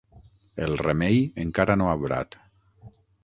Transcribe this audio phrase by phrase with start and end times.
[0.67, 2.39] El remei encara no ha obrat.